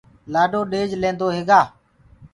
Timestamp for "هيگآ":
1.37-1.61